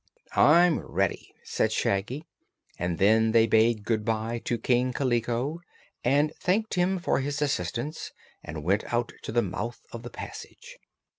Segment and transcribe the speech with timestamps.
[0.35, 2.25] "I'm ready," said Shaggy,
[2.79, 5.59] and then they bade good bye to King Kaliko,
[6.03, 8.11] and thanked him for his assistance,
[8.43, 10.79] and went out to the mouth of the passage.